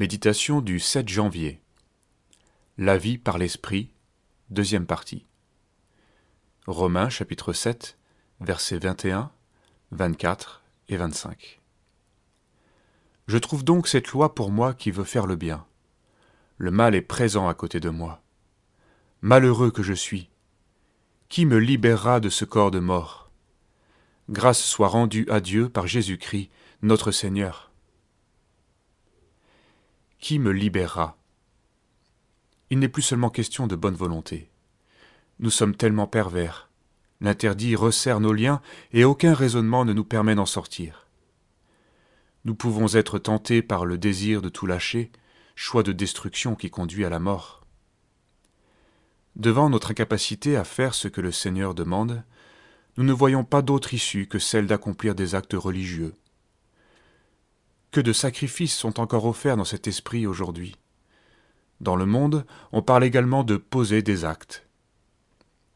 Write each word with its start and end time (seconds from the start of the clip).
Méditation 0.00 0.62
du 0.62 0.80
7 0.80 1.10
janvier. 1.10 1.60
La 2.78 2.96
vie 2.96 3.18
par 3.18 3.36
l'Esprit, 3.36 3.90
deuxième 4.48 4.86
partie. 4.86 5.26
Romains 6.66 7.10
chapitre 7.10 7.52
7, 7.52 7.98
versets 8.40 8.78
21, 8.78 9.30
24 9.90 10.62
et 10.88 10.96
25. 10.96 11.60
Je 13.26 13.36
trouve 13.36 13.62
donc 13.62 13.88
cette 13.88 14.08
loi 14.08 14.34
pour 14.34 14.50
moi 14.50 14.72
qui 14.72 14.90
veut 14.90 15.04
faire 15.04 15.26
le 15.26 15.36
bien. 15.36 15.66
Le 16.56 16.70
mal 16.70 16.94
est 16.94 17.02
présent 17.02 17.46
à 17.46 17.52
côté 17.52 17.78
de 17.78 17.90
moi. 17.90 18.22
Malheureux 19.20 19.70
que 19.70 19.82
je 19.82 19.92
suis. 19.92 20.30
Qui 21.28 21.44
me 21.44 21.58
libérera 21.58 22.20
de 22.20 22.30
ce 22.30 22.46
corps 22.46 22.70
de 22.70 22.80
mort? 22.80 23.30
Grâce 24.30 24.62
soit 24.62 24.88
rendue 24.88 25.26
à 25.28 25.40
Dieu 25.40 25.68
par 25.68 25.86
Jésus-Christ, 25.86 26.48
notre 26.80 27.10
Seigneur 27.10 27.69
me 30.38 30.50
libérera 30.50 31.16
Il 32.70 32.78
n'est 32.78 32.88
plus 32.88 33.02
seulement 33.02 33.30
question 33.30 33.66
de 33.66 33.76
bonne 33.76 33.94
volonté. 33.94 34.50
Nous 35.38 35.50
sommes 35.50 35.74
tellement 35.74 36.06
pervers. 36.06 36.68
L'interdit 37.20 37.76
resserre 37.76 38.20
nos 38.20 38.32
liens 38.32 38.62
et 38.92 39.04
aucun 39.04 39.34
raisonnement 39.34 39.84
ne 39.84 39.92
nous 39.92 40.04
permet 40.04 40.34
d'en 40.34 40.46
sortir. 40.46 41.06
Nous 42.44 42.54
pouvons 42.54 42.94
être 42.94 43.18
tentés 43.18 43.60
par 43.60 43.84
le 43.84 43.98
désir 43.98 44.40
de 44.40 44.48
tout 44.48 44.66
lâcher, 44.66 45.10
choix 45.54 45.82
de 45.82 45.92
destruction 45.92 46.54
qui 46.54 46.70
conduit 46.70 47.04
à 47.04 47.10
la 47.10 47.18
mort. 47.18 47.66
Devant 49.36 49.68
notre 49.68 49.90
incapacité 49.90 50.56
à 50.56 50.64
faire 50.64 50.94
ce 50.94 51.08
que 51.08 51.20
le 51.20 51.32
Seigneur 51.32 51.74
demande, 51.74 52.24
nous 52.96 53.04
ne 53.04 53.12
voyons 53.12 53.44
pas 53.44 53.62
d'autre 53.62 53.94
issue 53.94 54.26
que 54.26 54.38
celle 54.38 54.66
d'accomplir 54.66 55.14
des 55.14 55.34
actes 55.34 55.54
religieux, 55.54 56.14
que 57.90 58.00
de 58.00 58.12
sacrifices 58.12 58.76
sont 58.76 59.00
encore 59.00 59.26
offerts 59.26 59.56
dans 59.56 59.64
cet 59.64 59.86
esprit 59.86 60.26
aujourd'hui. 60.26 60.76
Dans 61.80 61.96
le 61.96 62.06
monde, 62.06 62.44
on 62.72 62.82
parle 62.82 63.04
également 63.04 63.42
de 63.42 63.56
poser 63.56 64.02
des 64.02 64.24
actes. 64.24 64.66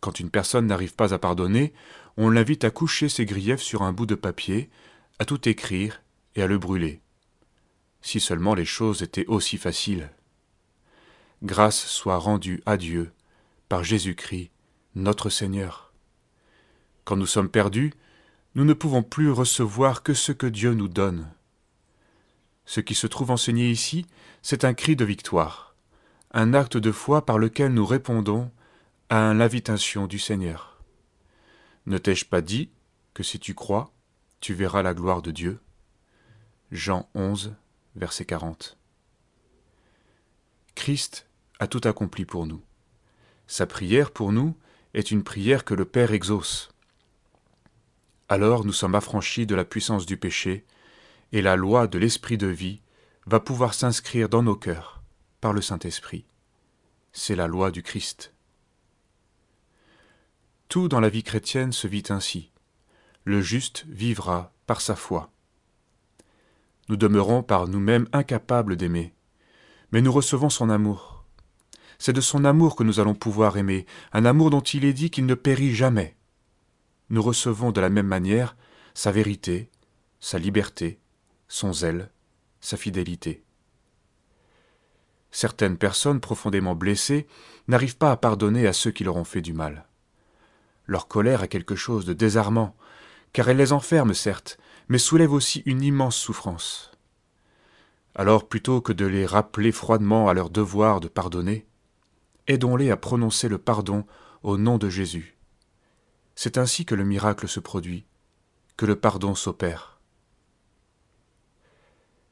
Quand 0.00 0.20
une 0.20 0.30
personne 0.30 0.66
n'arrive 0.66 0.94
pas 0.94 1.12
à 1.12 1.18
pardonner, 1.18 1.72
on 2.16 2.30
l'invite 2.30 2.64
à 2.64 2.70
coucher 2.70 3.08
ses 3.08 3.26
griefs 3.26 3.60
sur 3.60 3.82
un 3.82 3.92
bout 3.92 4.06
de 4.06 4.14
papier, 4.14 4.70
à 5.18 5.24
tout 5.24 5.48
écrire 5.48 6.02
et 6.36 6.42
à 6.42 6.46
le 6.46 6.58
brûler. 6.58 7.00
Si 8.00 8.20
seulement 8.20 8.54
les 8.54 8.64
choses 8.64 9.02
étaient 9.02 9.26
aussi 9.26 9.58
faciles. 9.58 10.10
Grâce 11.42 11.86
soit 11.86 12.16
rendue 12.16 12.62
à 12.64 12.76
Dieu 12.76 13.12
par 13.68 13.84
Jésus-Christ, 13.84 14.50
notre 14.94 15.30
Seigneur. 15.30 15.92
Quand 17.04 17.16
nous 17.16 17.26
sommes 17.26 17.48
perdus, 17.48 17.92
nous 18.54 18.64
ne 18.64 18.72
pouvons 18.72 19.02
plus 19.02 19.30
recevoir 19.30 20.02
que 20.02 20.14
ce 20.14 20.32
que 20.32 20.46
Dieu 20.46 20.74
nous 20.74 20.88
donne. 20.88 21.28
Ce 22.68 22.80
qui 22.80 22.94
se 22.94 23.06
trouve 23.06 23.30
enseigné 23.30 23.70
ici, 23.70 24.04
c'est 24.42 24.62
un 24.62 24.74
cri 24.74 24.94
de 24.94 25.06
victoire, 25.06 25.74
un 26.32 26.52
acte 26.52 26.76
de 26.76 26.92
foi 26.92 27.24
par 27.24 27.38
lequel 27.38 27.72
nous 27.72 27.86
répondons 27.86 28.50
à 29.08 29.32
l'invitation 29.32 30.06
du 30.06 30.18
Seigneur. 30.18 30.78
Ne 31.86 31.96
t'ai-je 31.96 32.26
pas 32.26 32.42
dit 32.42 32.68
que 33.14 33.22
si 33.22 33.38
tu 33.38 33.54
crois, 33.54 33.90
tu 34.40 34.52
verras 34.52 34.82
la 34.82 34.92
gloire 34.92 35.22
de 35.22 35.30
Dieu? 35.30 35.60
Jean 36.70 37.08
11, 37.14 37.54
verset 37.96 38.26
40. 38.26 38.76
Christ 40.74 41.26
a 41.60 41.68
tout 41.68 41.80
accompli 41.84 42.26
pour 42.26 42.44
nous. 42.44 42.62
Sa 43.46 43.64
prière 43.64 44.10
pour 44.10 44.30
nous 44.30 44.54
est 44.92 45.10
une 45.10 45.24
prière 45.24 45.64
que 45.64 45.72
le 45.72 45.86
Père 45.86 46.12
exauce. 46.12 46.68
Alors 48.28 48.66
nous 48.66 48.74
sommes 48.74 48.94
affranchis 48.94 49.46
de 49.46 49.54
la 49.54 49.64
puissance 49.64 50.04
du 50.04 50.18
péché 50.18 50.66
et 51.32 51.42
la 51.42 51.56
loi 51.56 51.86
de 51.86 51.98
l'esprit 51.98 52.38
de 52.38 52.46
vie 52.46 52.80
va 53.26 53.40
pouvoir 53.40 53.74
s'inscrire 53.74 54.28
dans 54.28 54.42
nos 54.42 54.56
cœurs 54.56 55.02
par 55.40 55.52
le 55.52 55.60
Saint-Esprit. 55.60 56.24
C'est 57.12 57.36
la 57.36 57.46
loi 57.46 57.70
du 57.70 57.82
Christ. 57.82 58.32
Tout 60.68 60.88
dans 60.88 61.00
la 61.00 61.08
vie 61.08 61.22
chrétienne 61.22 61.72
se 61.72 61.86
vit 61.86 62.04
ainsi. 62.10 62.50
Le 63.24 63.40
juste 63.40 63.84
vivra 63.88 64.52
par 64.66 64.80
sa 64.80 64.96
foi. 64.96 65.30
Nous 66.88 66.96
demeurons 66.96 67.42
par 67.42 67.68
nous-mêmes 67.68 68.08
incapables 68.12 68.76
d'aimer, 68.76 69.14
mais 69.92 70.00
nous 70.00 70.12
recevons 70.12 70.48
son 70.48 70.70
amour. 70.70 71.24
C'est 71.98 72.12
de 72.12 72.20
son 72.20 72.44
amour 72.44 72.76
que 72.76 72.84
nous 72.84 73.00
allons 73.00 73.14
pouvoir 73.14 73.56
aimer, 73.56 73.84
un 74.12 74.24
amour 74.24 74.50
dont 74.50 74.60
il 74.60 74.84
est 74.84 74.92
dit 74.92 75.10
qu'il 75.10 75.26
ne 75.26 75.34
périt 75.34 75.74
jamais. 75.74 76.16
Nous 77.10 77.22
recevons 77.22 77.72
de 77.72 77.80
la 77.80 77.90
même 77.90 78.06
manière 78.06 78.56
sa 78.94 79.10
vérité, 79.12 79.70
sa 80.20 80.38
liberté, 80.38 80.98
son 81.48 81.72
zèle, 81.72 82.10
sa 82.60 82.76
fidélité. 82.76 83.42
Certaines 85.30 85.76
personnes 85.76 86.20
profondément 86.20 86.74
blessées 86.74 87.26
n'arrivent 87.66 87.96
pas 87.96 88.12
à 88.12 88.16
pardonner 88.16 88.66
à 88.66 88.72
ceux 88.72 88.90
qui 88.90 89.04
leur 89.04 89.16
ont 89.16 89.24
fait 89.24 89.42
du 89.42 89.52
mal. 89.52 89.86
Leur 90.86 91.06
colère 91.08 91.42
a 91.42 91.48
quelque 91.48 91.76
chose 91.76 92.06
de 92.06 92.14
désarmant, 92.14 92.74
car 93.32 93.48
elle 93.48 93.58
les 93.58 93.72
enferme 93.72 94.14
certes, 94.14 94.58
mais 94.88 94.98
soulève 94.98 95.32
aussi 95.32 95.62
une 95.66 95.82
immense 95.82 96.16
souffrance. 96.16 96.92
Alors 98.14 98.48
plutôt 98.48 98.80
que 98.80 98.92
de 98.92 99.04
les 99.04 99.26
rappeler 99.26 99.70
froidement 99.70 100.28
à 100.28 100.34
leur 100.34 100.50
devoir 100.50 101.00
de 101.00 101.08
pardonner, 101.08 101.66
aidons-les 102.46 102.90
à 102.90 102.96
prononcer 102.96 103.48
le 103.48 103.58
pardon 103.58 104.06
au 104.42 104.56
nom 104.56 104.78
de 104.78 104.88
Jésus. 104.88 105.36
C'est 106.34 106.56
ainsi 106.56 106.84
que 106.84 106.94
le 106.94 107.04
miracle 107.04 107.48
se 107.48 107.60
produit, 107.60 108.06
que 108.76 108.86
le 108.86 108.96
pardon 108.96 109.34
s'opère. 109.34 109.97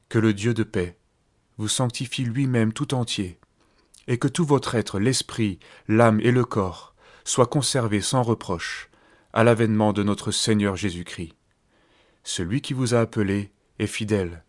Que 0.09 0.19
le 0.19 0.33
Dieu 0.33 0.53
de 0.53 0.63
paix 0.63 0.97
vous 1.57 1.67
sanctifie 1.67 2.23
lui-même 2.23 2.71
tout 2.71 2.93
entier, 2.93 3.39
et 4.07 4.17
que 4.17 4.27
tout 4.27 4.45
votre 4.45 4.75
être, 4.75 4.99
l'esprit, 4.99 5.59
l'âme 5.87 6.19
et 6.21 6.31
le 6.31 6.45
corps, 6.45 6.95
soient 7.25 7.47
conservés 7.47 8.01
sans 8.01 8.23
reproche 8.23 8.89
à 9.33 9.43
l'avènement 9.43 9.91
de 9.91 10.03
notre 10.03 10.31
Seigneur 10.31 10.75
Jésus-Christ. 10.75 11.33
Celui 12.23 12.61
qui 12.61 12.73
vous 12.73 12.93
a 12.93 12.99
appelé 12.99 13.51
est 13.79 13.87
fidèle, 13.87 14.43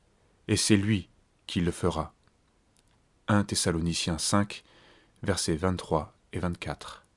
et 0.46 0.56
c'est 0.56 0.76
lui 0.76 1.08
qui 1.46 1.60
le 1.60 1.72
fera. 1.72 2.14
1 3.26 3.44
Thessaloniciens 3.44 4.18
5, 4.18 4.62
versets 5.22 5.56
23 5.56 6.14
et 6.32 6.38
24. 6.38 7.07